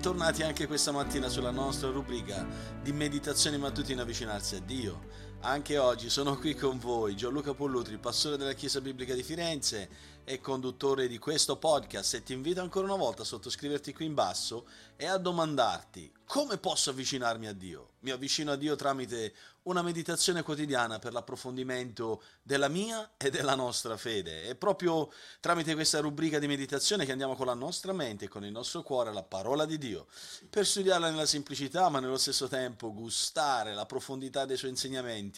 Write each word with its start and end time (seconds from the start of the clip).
bentornati 0.00 0.42
anche 0.42 0.66
questa 0.66 0.92
mattina 0.92 1.28
sulla 1.28 1.50
nostra 1.50 1.90
rubrica 1.90 2.46
di 2.82 2.90
meditazione 2.90 3.58
mattutina 3.58 4.00
avvicinarsi 4.00 4.54
a 4.54 4.60
Dio. 4.64 4.98
Anche 5.42 5.78
oggi 5.78 6.10
sono 6.10 6.36
qui 6.36 6.54
con 6.54 6.78
voi 6.78 7.16
Gianluca 7.16 7.54
Pollutri, 7.54 7.96
pastore 7.96 8.36
della 8.36 8.52
Chiesa 8.52 8.82
Biblica 8.82 9.14
di 9.14 9.22
Firenze 9.22 9.88
e 10.22 10.38
conduttore 10.38 11.08
di 11.08 11.16
questo 11.16 11.56
podcast 11.56 12.14
e 12.14 12.22
ti 12.22 12.34
invito 12.34 12.60
ancora 12.60 12.84
una 12.84 12.96
volta 12.96 13.22
a 13.22 13.24
sottoscriverti 13.24 13.94
qui 13.94 14.04
in 14.04 14.14
basso 14.14 14.66
e 14.96 15.06
a 15.06 15.16
domandarti 15.16 16.12
come 16.30 16.58
posso 16.58 16.90
avvicinarmi 16.90 17.48
a 17.48 17.52
Dio. 17.52 17.94
Mi 18.00 18.10
avvicino 18.10 18.52
a 18.52 18.56
Dio 18.56 18.76
tramite 18.76 19.34
una 19.62 19.82
meditazione 19.82 20.42
quotidiana 20.42 21.00
per 21.00 21.12
l'approfondimento 21.12 22.22
della 22.42 22.68
mia 22.68 23.14
e 23.16 23.30
della 23.30 23.56
nostra 23.56 23.96
fede. 23.96 24.44
È 24.44 24.54
proprio 24.54 25.12
tramite 25.40 25.74
questa 25.74 25.98
rubrica 25.98 26.38
di 26.38 26.46
meditazione 26.46 27.04
che 27.04 27.10
andiamo 27.10 27.34
con 27.34 27.46
la 27.46 27.54
nostra 27.54 27.92
mente 27.92 28.26
e 28.26 28.28
con 28.28 28.44
il 28.44 28.52
nostro 28.52 28.82
cuore 28.82 29.10
alla 29.10 29.24
parola 29.24 29.66
di 29.66 29.76
Dio, 29.76 30.06
per 30.48 30.64
studiarla 30.64 31.10
nella 31.10 31.26
semplicità 31.26 31.88
ma 31.88 31.98
nello 31.98 32.16
stesso 32.16 32.46
tempo 32.46 32.94
gustare 32.94 33.74
la 33.74 33.84
profondità 33.84 34.44
dei 34.44 34.56
suoi 34.56 34.70
insegnamenti, 34.70 35.29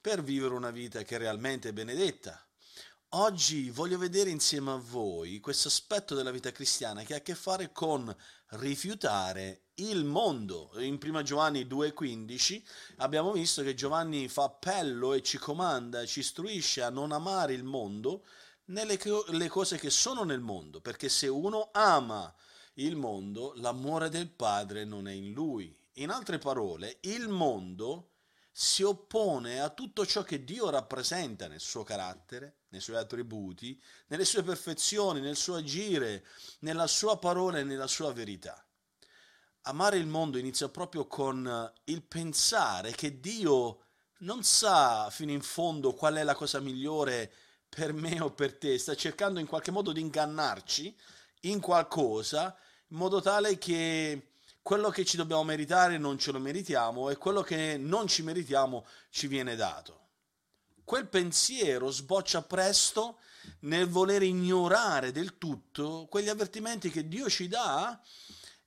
per 0.00 0.22
vivere 0.22 0.54
una 0.54 0.70
vita 0.70 1.02
che 1.02 1.16
è 1.16 1.18
realmente 1.18 1.72
benedetta 1.72 2.44
Oggi 3.14 3.70
voglio 3.70 3.98
vedere 3.98 4.30
insieme 4.30 4.70
a 4.70 4.76
voi 4.76 5.40
questo 5.40 5.66
aspetto 5.66 6.14
della 6.14 6.30
vita 6.30 6.52
cristiana 6.52 7.02
che 7.02 7.14
ha 7.14 7.16
a 7.16 7.22
che 7.22 7.34
fare 7.34 7.72
con 7.72 8.14
rifiutare 8.50 9.70
il 9.76 10.04
mondo. 10.04 10.70
In 10.76 10.96
1 11.02 11.22
Giovanni 11.22 11.64
2,15 11.64 12.62
abbiamo 12.98 13.32
visto 13.32 13.64
che 13.64 13.74
Giovanni 13.74 14.28
fa 14.28 14.44
appello 14.44 15.12
e 15.12 15.22
ci 15.22 15.38
comanda, 15.38 16.06
ci 16.06 16.20
istruisce 16.20 16.82
a 16.82 16.90
non 16.90 17.10
amare 17.10 17.52
il 17.52 17.64
mondo 17.64 18.24
nelle 18.66 18.96
le 19.30 19.48
cose 19.48 19.76
che 19.76 19.90
sono 19.90 20.22
nel 20.22 20.40
mondo, 20.40 20.80
perché 20.80 21.08
se 21.08 21.26
uno 21.26 21.70
ama 21.72 22.32
il 22.74 22.94
mondo, 22.94 23.54
l'amore 23.56 24.08
del 24.08 24.30
Padre 24.30 24.84
non 24.84 25.08
è 25.08 25.12
in 25.12 25.32
lui. 25.32 25.76
In 25.94 26.10
altre 26.10 26.38
parole, 26.38 26.98
il 27.00 27.26
mondo 27.26 28.09
si 28.50 28.82
oppone 28.82 29.60
a 29.60 29.70
tutto 29.70 30.04
ciò 30.04 30.22
che 30.22 30.44
Dio 30.44 30.70
rappresenta 30.70 31.46
nel 31.48 31.60
suo 31.60 31.82
carattere, 31.82 32.60
nei 32.68 32.80
suoi 32.80 32.96
attributi, 32.96 33.80
nelle 34.08 34.24
sue 34.24 34.42
perfezioni, 34.42 35.20
nel 35.20 35.36
suo 35.36 35.56
agire, 35.56 36.26
nella 36.60 36.86
sua 36.86 37.18
parola 37.18 37.58
e 37.58 37.64
nella 37.64 37.86
sua 37.86 38.12
verità. 38.12 38.64
Amare 39.62 39.98
il 39.98 40.06
mondo 40.06 40.38
inizia 40.38 40.68
proprio 40.68 41.06
con 41.06 41.72
il 41.84 42.02
pensare 42.02 42.92
che 42.92 43.20
Dio 43.20 43.84
non 44.18 44.42
sa 44.42 45.08
fino 45.10 45.32
in 45.32 45.42
fondo 45.42 45.94
qual 45.94 46.14
è 46.14 46.22
la 46.22 46.34
cosa 46.34 46.60
migliore 46.60 47.32
per 47.68 47.92
me 47.92 48.20
o 48.20 48.32
per 48.32 48.56
te, 48.56 48.78
sta 48.78 48.94
cercando 48.94 49.38
in 49.38 49.46
qualche 49.46 49.70
modo 49.70 49.92
di 49.92 50.00
ingannarci 50.00 50.96
in 51.42 51.60
qualcosa 51.60 52.56
in 52.88 52.96
modo 52.96 53.20
tale 53.20 53.56
che 53.56 54.29
quello 54.62 54.90
che 54.90 55.04
ci 55.04 55.16
dobbiamo 55.16 55.44
meritare 55.44 55.98
non 55.98 56.18
ce 56.18 56.32
lo 56.32 56.38
meritiamo 56.38 57.10
e 57.10 57.16
quello 57.16 57.42
che 57.42 57.76
non 57.76 58.06
ci 58.06 58.22
meritiamo 58.22 58.86
ci 59.08 59.26
viene 59.26 59.56
dato. 59.56 59.98
Quel 60.84 61.08
pensiero 61.08 61.90
sboccia 61.90 62.42
presto 62.42 63.18
nel 63.60 63.88
voler 63.88 64.22
ignorare 64.22 65.12
del 65.12 65.38
tutto 65.38 66.06
quegli 66.10 66.28
avvertimenti 66.28 66.90
che 66.90 67.08
Dio 67.08 67.28
ci 67.28 67.48
dà 67.48 68.00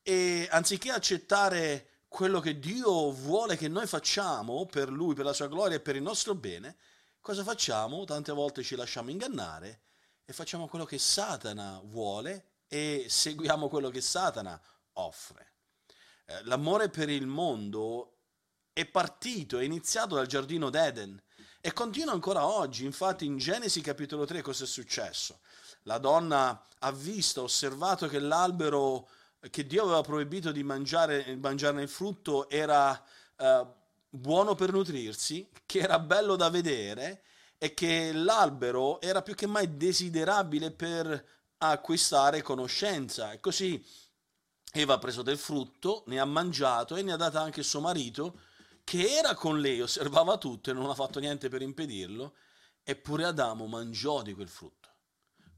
e 0.02 0.48
anziché 0.52 0.92
accettare 0.92 1.90
quello 2.08 2.40
che 2.40 2.60
Dio 2.60 3.12
vuole 3.12 3.58
che 3.58 3.68
noi 3.68 3.88
facciamo 3.88 4.66
per 4.66 4.90
Lui, 4.90 5.16
per 5.16 5.26
la 5.26 5.34
Sua 5.34 5.48
gloria 5.48 5.78
e 5.78 5.82
per 5.82 5.96
il 5.96 6.02
nostro 6.02 6.36
bene, 6.36 6.78
cosa 7.20 7.44
facciamo? 7.44 8.04
Tante 8.06 8.32
volte 8.32 8.64
ci 8.64 8.76
lasciamo 8.76 9.10
ingannare 9.10 9.82
e 10.26 10.34
facciamo 10.34 10.68
quello 10.68 10.86
che 10.86 11.00
Satana 11.00 11.82
vuole 11.84 12.52
e 12.68 13.06
seguiamo 13.10 13.68
quello 13.68 13.90
che 13.90 14.02
Satana 14.02 14.62
offre. 14.94 15.53
L'amore 16.44 16.90
per 16.90 17.10
il 17.10 17.28
mondo 17.28 18.18
è 18.74 18.86
partito, 18.86 19.60
è 19.60 19.64
iniziato 19.64 20.16
dal 20.16 20.28
giardino 20.28 20.70
d'Eden 20.70 21.22
e 21.62 21.74
continua 21.74 22.14
ancora 22.14 22.46
oggi. 22.48 22.86
Infatti 22.86 23.26
in 23.26 23.38
Genesi 23.38 23.82
capitolo 23.82 24.26
3 24.26 24.42
cosa 24.42 24.64
è 24.64 24.68
successo? 24.68 25.40
La 25.84 25.98
donna 25.98 26.66
ha 26.80 26.92
visto, 26.92 27.42
ha 27.42 27.44
osservato 27.44 28.08
che 28.08 28.20
l'albero 28.20 29.08
che 29.50 29.66
Dio 29.66 29.84
aveva 29.84 30.02
proibito 30.02 30.52
di 30.52 30.64
mangiare, 30.64 31.36
mangiarne 31.36 31.82
il 31.82 31.90
frutto 31.90 32.50
era 32.50 33.02
eh, 33.38 33.68
buono 34.10 34.56
per 34.56 34.72
nutrirsi, 34.72 35.50
che 35.66 35.80
era 35.80 36.00
bello 36.00 36.36
da 36.36 36.50
vedere 36.50 37.24
e 37.58 37.74
che 37.74 38.12
l'albero 38.14 39.02
era 39.02 39.22
più 39.22 39.36
che 39.36 39.48
mai 39.48 39.78
desiderabile 39.78 40.72
per 40.72 41.26
acquistare 41.58 42.42
conoscenza. 42.42 43.32
E 43.32 43.40
così 43.40 43.84
Eva 44.76 44.96
ha 44.96 44.98
preso 44.98 45.22
del 45.22 45.38
frutto, 45.38 46.02
ne 46.08 46.20
ha 46.20 46.26
mangiato 46.26 46.96
e 46.96 47.04
ne 47.04 47.12
ha 47.12 47.16
data 47.16 47.40
anche 47.40 47.62
suo 47.62 47.80
marito, 47.80 48.40
che 48.84 49.08
era 49.08 49.36
con 49.36 49.60
lei, 49.60 49.80
osservava 49.80 50.40
tutto 50.40 50.72
e 50.72 50.74
non 50.74 50.90
ha 50.90 50.96
fatto 50.96 51.20
niente 51.20 51.48
per 51.48 51.62
impedirlo, 51.62 52.34
eppure 52.82 53.26
Adamo 53.26 53.68
mangiò 53.68 54.24
di 54.24 54.34
quel 54.34 54.50
frutto. 54.50 54.90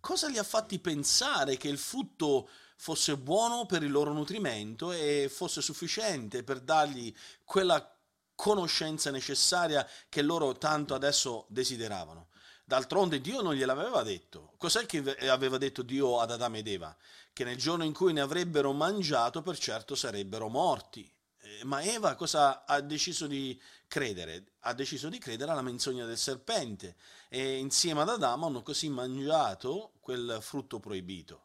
Cosa 0.02 0.28
li 0.28 0.38
ha 0.38 0.44
fatti 0.44 0.80
pensare 0.80 1.56
che 1.56 1.70
il 1.70 1.78
frutto 1.78 2.50
fosse 2.76 3.16
buono 3.16 3.66
per 3.66 3.84
il 3.84 3.92
loro 3.92 4.12
nutrimento 4.12 4.92
e 4.92 5.32
fosse 5.34 5.62
sufficiente 5.62 6.44
per 6.44 6.60
dargli 6.60 7.16
quella 7.46 7.98
conoscenza 8.36 9.12
necessaria 9.12 9.88
che 10.10 10.24
loro 10.24 10.58
tanto 10.58 10.94
adesso 10.94 11.46
desideravano? 11.48 12.28
D'altronde 12.68 13.22
Dio 13.22 13.42
non 13.42 13.54
gliel'aveva 13.54 14.02
detto. 14.02 14.54
Cos'è 14.58 14.88
che 14.88 15.16
aveva 15.28 15.60
detto 15.60 15.84
Dio 15.84 16.20
ad 16.20 16.32
Adamo 16.32 16.58
ed 16.58 16.68
Eva? 16.68 16.98
Che 17.32 17.44
nel 17.44 17.58
giorno 17.58 17.84
in 17.84 17.94
cui 17.94 18.12
ne 18.12 18.22
avrebbero 18.22 18.74
mangiato, 18.74 19.44
per 19.44 19.56
certo 19.56 19.94
sarebbero 19.94 20.48
morti. 20.50 21.08
Eh, 21.42 21.64
ma 21.64 21.84
Eva 21.84 22.16
cosa 22.16 22.66
ha 22.66 22.82
deciso 22.82 23.28
di 23.28 23.62
credere? 23.88 24.54
Ha 24.62 24.74
deciso 24.74 25.10
di 25.10 25.20
credere 25.20 25.52
alla 25.52 25.62
menzogna 25.62 26.06
del 26.06 26.18
serpente 26.18 26.96
e 27.30 27.58
insieme 27.58 28.02
ad 28.02 28.10
Adamo 28.10 28.48
hanno 28.48 28.64
così 28.64 28.90
mangiato 28.90 29.92
quel 30.00 30.40
frutto 30.42 30.80
proibito. 30.80 31.44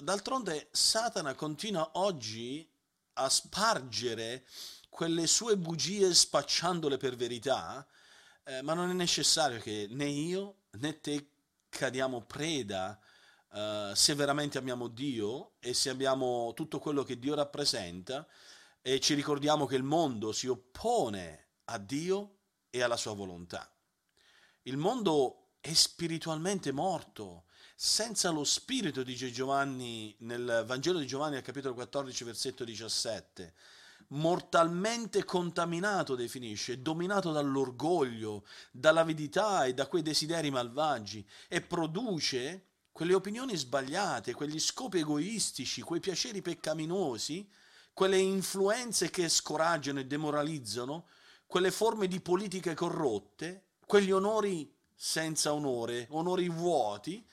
D'altronde 0.00 0.70
Satana 0.72 1.34
continua 1.34 1.88
oggi 1.92 2.68
a 3.14 3.28
spargere 3.28 4.44
quelle 4.88 5.28
sue 5.28 5.56
bugie 5.56 6.12
spacciandole 6.12 6.96
per 6.96 7.14
verità 7.14 7.86
eh, 8.44 8.62
ma 8.62 8.74
non 8.74 8.90
è 8.90 8.92
necessario 8.92 9.60
che 9.60 9.86
né 9.90 10.06
io 10.06 10.62
né 10.72 11.00
te 11.00 11.30
cadiamo 11.68 12.22
preda 12.22 12.98
uh, 13.50 13.94
se 13.94 14.14
veramente 14.14 14.58
amiamo 14.58 14.88
Dio 14.88 15.52
e 15.60 15.72
se 15.74 15.90
abbiamo 15.90 16.52
tutto 16.54 16.78
quello 16.78 17.02
che 17.02 17.18
Dio 17.18 17.34
rappresenta 17.34 18.26
e 18.82 19.00
ci 19.00 19.14
ricordiamo 19.14 19.66
che 19.66 19.76
il 19.76 19.82
mondo 19.82 20.32
si 20.32 20.46
oppone 20.46 21.48
a 21.64 21.78
Dio 21.78 22.38
e 22.70 22.82
alla 22.82 22.96
sua 22.96 23.14
volontà. 23.14 23.70
Il 24.62 24.76
mondo 24.76 25.52
è 25.60 25.72
spiritualmente 25.72 26.72
morto. 26.72 27.44
Senza 27.74 28.30
lo 28.30 28.44
spirito, 28.44 29.02
dice 29.02 29.30
Giovanni 29.30 30.14
nel 30.20 30.64
Vangelo 30.66 30.98
di 30.98 31.06
Giovanni 31.06 31.36
al 31.36 31.42
capitolo 31.42 31.74
14, 31.74 32.24
versetto 32.24 32.64
17, 32.64 33.54
mortalmente 34.10 35.24
contaminato, 35.24 36.14
definisce, 36.14 36.82
dominato 36.82 37.32
dall'orgoglio, 37.32 38.44
dall'avidità 38.70 39.64
e 39.64 39.74
da 39.74 39.86
quei 39.86 40.02
desideri 40.02 40.50
malvagi 40.50 41.26
e 41.48 41.60
produce 41.60 42.66
quelle 42.92 43.14
opinioni 43.14 43.56
sbagliate, 43.56 44.34
quegli 44.34 44.58
scopi 44.58 44.98
egoistici, 44.98 45.82
quei 45.82 46.00
piaceri 46.00 46.42
peccaminosi, 46.42 47.48
quelle 47.92 48.18
influenze 48.18 49.10
che 49.10 49.28
scoraggiano 49.28 50.00
e 50.00 50.06
demoralizzano, 50.06 51.06
quelle 51.46 51.70
forme 51.70 52.06
di 52.06 52.20
politiche 52.20 52.74
corrotte, 52.74 53.64
quegli 53.86 54.10
onori 54.10 54.72
senza 54.94 55.52
onore, 55.52 56.06
onori 56.10 56.48
vuoti, 56.48 57.26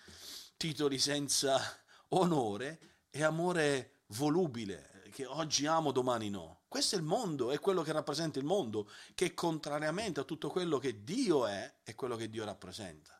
titoli 0.55 0.99
senza 0.99 1.59
onore 2.09 2.79
e 3.09 3.23
amore 3.23 4.01
volubile, 4.07 4.96
che 5.17 5.25
oggi 5.25 5.65
amo, 5.65 5.91
domani 5.91 6.29
no. 6.29 6.59
Questo 6.67 6.93
è 6.93 6.99
il 6.99 7.03
mondo, 7.03 7.49
è 7.49 7.59
quello 7.59 7.81
che 7.81 7.91
rappresenta 7.91 8.37
il 8.37 8.45
mondo, 8.45 8.87
che 9.15 9.33
contrariamente 9.33 10.19
a 10.19 10.23
tutto 10.23 10.47
quello 10.51 10.77
che 10.77 11.03
Dio 11.03 11.47
è, 11.47 11.73
è 11.81 11.95
quello 11.95 12.15
che 12.15 12.29
Dio 12.29 12.45
rappresenta. 12.45 13.19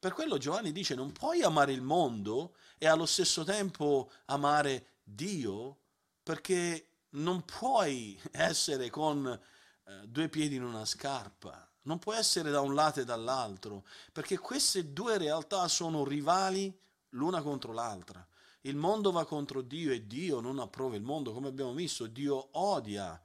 Per 0.00 0.12
quello 0.14 0.36
Giovanni 0.36 0.72
dice 0.72 0.96
non 0.96 1.12
puoi 1.12 1.42
amare 1.42 1.72
il 1.72 1.80
mondo 1.80 2.56
e 2.76 2.88
allo 2.88 3.06
stesso 3.06 3.44
tempo 3.44 4.10
amare 4.24 4.94
Dio, 5.04 5.78
perché 6.24 6.88
non 7.10 7.44
puoi 7.44 8.20
essere 8.32 8.90
con 8.90 9.24
eh, 9.28 10.08
due 10.08 10.28
piedi 10.28 10.56
in 10.56 10.64
una 10.64 10.84
scarpa, 10.84 11.70
non 11.82 12.00
puoi 12.00 12.16
essere 12.16 12.50
da 12.50 12.62
un 12.62 12.74
lato 12.74 12.98
e 12.98 13.04
dall'altro, 13.04 13.84
perché 14.10 14.38
queste 14.38 14.92
due 14.92 15.18
realtà 15.18 15.68
sono 15.68 16.04
rivali 16.04 16.76
l'una 17.10 17.42
contro 17.42 17.72
l'altra. 17.72 18.26
Il 18.62 18.76
mondo 18.76 19.10
va 19.10 19.24
contro 19.24 19.60
Dio 19.60 19.92
e 19.92 20.06
Dio 20.06 20.40
non 20.40 20.58
approva 20.58 20.94
il 20.94 21.02
mondo, 21.02 21.32
come 21.32 21.48
abbiamo 21.48 21.74
visto, 21.74 22.06
Dio 22.06 22.48
odia 22.52 23.20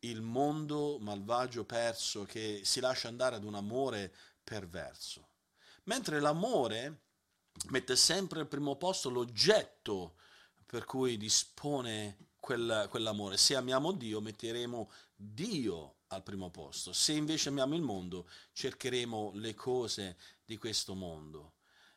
il 0.00 0.20
mondo 0.20 0.98
malvagio 1.00 1.64
perso 1.64 2.24
che 2.24 2.60
si 2.64 2.80
lascia 2.80 3.08
andare 3.08 3.36
ad 3.36 3.44
un 3.44 3.54
amore 3.54 4.14
perverso. 4.42 5.28
Mentre 5.84 6.20
l'amore 6.20 7.00
mette 7.68 7.96
sempre 7.96 8.40
al 8.40 8.48
primo 8.48 8.76
posto 8.76 9.08
l'oggetto 9.08 10.16
per 10.66 10.84
cui 10.84 11.16
dispone 11.16 12.32
quel, 12.38 12.86
quell'amore. 12.90 13.38
Se 13.38 13.54
amiamo 13.54 13.92
Dio, 13.92 14.20
metteremo 14.20 14.90
Dio 15.14 15.96
al 16.08 16.22
primo 16.22 16.50
posto. 16.50 16.92
Se 16.92 17.12
invece 17.12 17.48
amiamo 17.48 17.74
il 17.74 17.82
mondo, 17.82 18.28
cercheremo 18.52 19.32
le 19.34 19.54
cose 19.54 20.18
di 20.44 20.58
questo 20.58 20.94
mondo. 20.94 21.54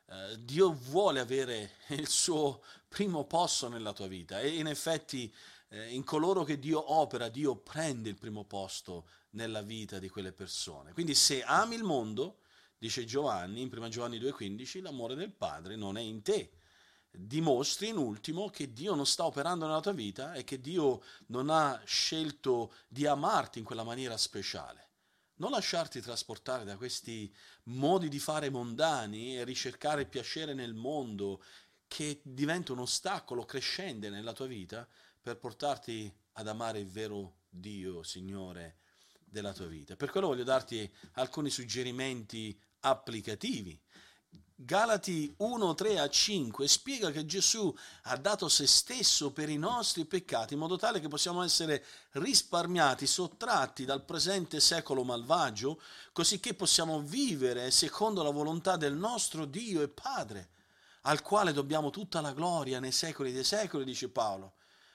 Uh, 0.07 0.37
Dio 0.37 0.71
vuole 0.71 1.19
avere 1.19 1.71
il 1.89 2.07
suo 2.07 2.63
primo 2.87 3.25
posto 3.25 3.67
nella 3.67 3.91
tua 3.91 4.07
vita 4.07 4.39
e 4.39 4.55
in 4.57 4.67
effetti 4.67 5.33
eh, 5.69 5.93
in 5.93 6.03
coloro 6.03 6.43
che 6.43 6.59
Dio 6.59 6.93
opera, 6.93 7.29
Dio 7.29 7.55
prende 7.55 8.09
il 8.09 8.15
primo 8.15 8.45
posto 8.45 9.07
nella 9.31 9.61
vita 9.61 9.99
di 9.99 10.09
quelle 10.09 10.31
persone. 10.31 10.93
Quindi 10.93 11.13
se 11.13 11.43
ami 11.43 11.75
il 11.75 11.83
mondo, 11.83 12.39
dice 12.77 13.05
Giovanni 13.05 13.61
in 13.61 13.69
1 13.71 13.89
Giovanni 13.89 14.19
2,15, 14.19 14.81
l'amore 14.81 15.15
del 15.15 15.31
Padre 15.31 15.75
non 15.75 15.97
è 15.97 16.01
in 16.01 16.21
te. 16.21 16.51
Dimostri 17.09 17.89
in 17.89 17.97
ultimo 17.97 18.49
che 18.49 18.71
Dio 18.73 18.93
non 18.93 19.05
sta 19.05 19.25
operando 19.25 19.65
nella 19.65 19.81
tua 19.81 19.91
vita 19.91 20.33
e 20.33 20.43
che 20.43 20.61
Dio 20.61 21.01
non 21.27 21.49
ha 21.49 21.81
scelto 21.83 22.73
di 22.87 23.05
amarti 23.05 23.59
in 23.59 23.65
quella 23.65 23.83
maniera 23.83 24.15
speciale. 24.17 24.86
Non 25.39 25.51
lasciarti 25.51 26.01
trasportare 26.01 26.63
da 26.63 26.77
questi 26.77 27.31
modi 27.65 28.09
di 28.09 28.17
fare 28.17 28.49
mondani 28.49 29.37
e 29.37 29.43
ricercare 29.43 30.05
piacere 30.05 30.55
nel 30.55 30.73
mondo 30.73 31.43
che 31.87 32.21
diventa 32.23 32.73
un 32.73 32.79
ostacolo 32.79 33.45
crescente 33.45 34.09
nella 34.09 34.33
tua 34.33 34.47
vita 34.47 34.87
per 35.21 35.37
portarti 35.37 36.11
ad 36.33 36.47
amare 36.47 36.79
il 36.79 36.87
vero 36.87 37.35
Dio, 37.49 38.01
Signore 38.01 38.77
della 39.23 39.53
tua 39.53 39.67
vita. 39.67 39.95
Per 39.95 40.09
quello 40.09 40.27
voglio 40.27 40.43
darti 40.43 40.91
alcuni 41.13 41.49
suggerimenti 41.49 42.59
applicativi. 42.79 43.79
Galati 44.59 45.31
1, 45.37 45.75
3 45.75 45.99
a 45.99 46.09
5 46.09 46.67
spiega 46.67 47.11
che 47.11 47.27
Gesù 47.27 47.71
ha 48.05 48.17
dato 48.17 48.49
se 48.49 48.65
stesso 48.65 49.31
per 49.31 49.49
i 49.49 49.57
nostri 49.57 50.03
peccati 50.05 50.55
in 50.55 50.59
modo 50.59 50.77
tale 50.77 50.99
che 50.99 51.07
possiamo 51.07 51.43
essere 51.43 51.85
risparmiati, 52.13 53.05
sottratti 53.05 53.85
dal 53.85 54.03
presente 54.03 54.59
secolo 54.59 55.03
malvagio, 55.03 55.79
così 56.11 56.39
che 56.39 56.55
possiamo 56.55 57.01
vivere 57.01 57.69
secondo 57.69 58.23
la 58.23 58.31
volontà 58.31 58.77
del 58.77 58.95
nostro 58.95 59.45
Dio 59.45 59.83
e 59.83 59.89
Padre, 59.89 60.49
al 61.01 61.21
quale 61.21 61.53
dobbiamo 61.53 61.91
tutta 61.91 62.19
la 62.19 62.33
gloria 62.33 62.79
nei 62.79 62.91
secoli 62.91 63.31
dei 63.31 63.43
secoli, 63.43 63.85
dice 63.85 64.09
Paolo. 64.09 64.53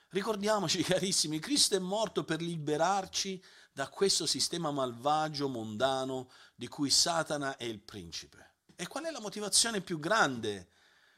Ricordiamoci, 0.09 0.82
carissimi, 0.82 1.38
Cristo 1.38 1.76
è 1.76 1.79
morto 1.79 2.25
per 2.25 2.43
liberarci 2.43 3.41
da 3.73 3.88
questo 3.88 4.26
sistema 4.26 4.73
malvagio, 4.73 5.47
mondano, 5.47 6.31
di 6.56 6.67
cui 6.67 6.91
Satana 6.91 7.56
è 7.56 7.62
il 7.64 7.79
principe. 7.79 8.51
E 8.76 8.86
qual 8.86 9.04
è 9.04 9.10
la 9.10 9.20
motivazione 9.20 9.80
più 9.80 9.98
grande, 9.98 10.69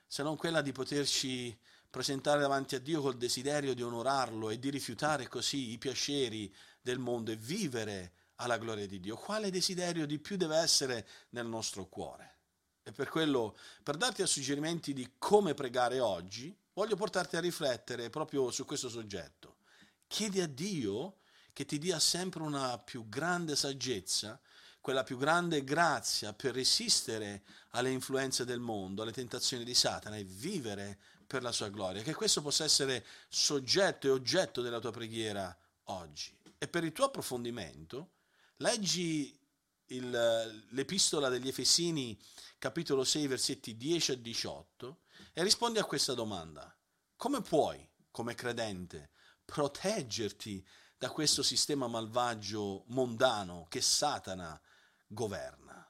se 0.06 0.22
non 0.22 0.36
quella 0.36 0.60
di 0.60 0.72
poterci 0.72 1.56
presentare 1.88 2.40
davanti 2.40 2.74
a 2.74 2.80
Dio 2.80 3.00
col 3.00 3.16
desiderio 3.16 3.74
di 3.74 3.82
onorarlo 3.82 4.50
e 4.50 4.58
di 4.58 4.70
rifiutare 4.70 5.28
così 5.28 5.70
i 5.70 5.78
piaceri 5.78 6.52
del 6.80 6.98
mondo 6.98 7.30
e 7.30 7.36
vivere 7.36 8.12
alla 8.36 8.58
gloria 8.58 8.86
di 8.86 9.00
Dio? 9.00 9.16
Quale 9.16 9.50
desiderio 9.50 10.06
di 10.06 10.18
più 10.18 10.36
deve 10.36 10.56
essere 10.56 11.06
nel 11.30 11.46
nostro 11.46 11.86
cuore? 11.86 12.32
E 12.82 12.92
per 12.92 13.08
quello, 13.08 13.56
per 13.82 13.96
darti 13.96 14.22
a 14.22 14.26
suggerimenti 14.26 14.92
di 14.92 15.12
come 15.18 15.54
pregare 15.54 16.00
oggi, 16.00 16.54
voglio 16.74 16.96
portarti 16.96 17.36
a 17.36 17.40
riflettere 17.40 18.10
proprio 18.10 18.50
su 18.50 18.64
questo 18.64 18.88
soggetto. 18.88 19.56
Chiedi 20.06 20.40
a 20.40 20.46
Dio 20.46 21.20
che 21.52 21.64
ti 21.64 21.78
dia 21.78 21.98
sempre 21.98 22.42
una 22.42 22.76
più 22.78 23.08
grande 23.08 23.56
saggezza, 23.56 24.38
quella 24.84 25.02
più 25.02 25.16
grande 25.16 25.64
grazia 25.64 26.34
per 26.34 26.52
resistere 26.52 27.44
alle 27.70 27.90
influenze 27.90 28.44
del 28.44 28.60
mondo, 28.60 29.00
alle 29.00 29.12
tentazioni 29.12 29.64
di 29.64 29.72
Satana 29.72 30.16
e 30.16 30.24
vivere 30.24 30.98
per 31.26 31.40
la 31.42 31.52
sua 31.52 31.70
gloria. 31.70 32.02
Che 32.02 32.12
questo 32.12 32.42
possa 32.42 32.64
essere 32.64 33.02
soggetto 33.26 34.06
e 34.06 34.10
oggetto 34.10 34.60
della 34.60 34.80
tua 34.80 34.90
preghiera 34.90 35.56
oggi. 35.84 36.38
E 36.58 36.68
per 36.68 36.84
il 36.84 36.92
tuo 36.92 37.06
approfondimento, 37.06 38.10
leggi 38.56 39.34
il, 39.86 40.66
l'epistola 40.68 41.30
degli 41.30 41.48
Efesini, 41.48 42.20
capitolo 42.58 43.04
6, 43.04 43.26
versetti 43.26 43.78
10 43.78 44.12
e 44.12 44.20
18, 44.20 45.00
e 45.32 45.42
rispondi 45.42 45.78
a 45.78 45.84
questa 45.84 46.12
domanda. 46.12 46.76
Come 47.16 47.40
puoi, 47.40 47.88
come 48.10 48.34
credente, 48.34 49.12
proteggerti 49.46 50.62
da 50.98 51.08
questo 51.08 51.42
sistema 51.42 51.88
malvagio 51.88 52.84
mondano 52.88 53.64
che 53.70 53.80
Satana 53.80 54.60
governa. 55.06 55.86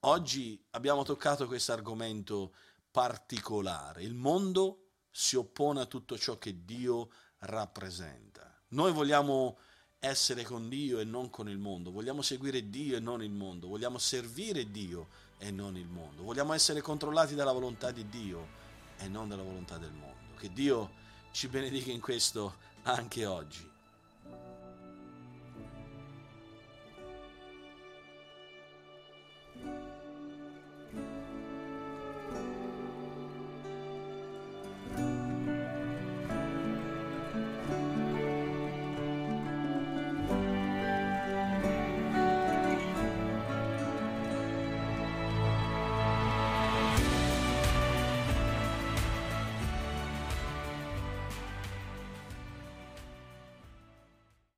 Oggi 0.00 0.62
abbiamo 0.70 1.02
toccato 1.02 1.46
questo 1.46 1.72
argomento 1.72 2.54
particolare. 2.90 4.02
Il 4.02 4.14
mondo 4.14 4.90
si 5.10 5.36
oppone 5.36 5.80
a 5.80 5.86
tutto 5.86 6.18
ciò 6.18 6.36
che 6.38 6.64
Dio 6.64 7.10
rappresenta. 7.38 8.62
Noi 8.68 8.92
vogliamo 8.92 9.58
essere 9.98 10.44
con 10.44 10.68
Dio 10.68 10.98
e 10.98 11.04
non 11.04 11.30
con 11.30 11.48
il 11.48 11.58
mondo, 11.58 11.90
vogliamo 11.90 12.20
seguire 12.20 12.68
Dio 12.68 12.96
e 12.96 13.00
non 13.00 13.22
il 13.22 13.30
mondo, 13.30 13.68
vogliamo 13.68 13.96
servire 13.98 14.70
Dio 14.70 15.08
e 15.38 15.50
non 15.50 15.76
il 15.76 15.88
mondo, 15.88 16.22
vogliamo 16.22 16.52
essere 16.52 16.82
controllati 16.82 17.34
dalla 17.34 17.52
volontà 17.52 17.90
di 17.90 18.06
Dio 18.08 18.48
e 18.98 19.08
non 19.08 19.28
dalla 19.28 19.42
volontà 19.42 19.78
del 19.78 19.92
mondo. 19.92 20.34
Che 20.36 20.52
Dio 20.52 20.92
ci 21.32 21.48
benedica 21.48 21.90
in 21.90 22.00
questo 22.00 22.56
anche 22.82 23.24
oggi. 23.24 23.73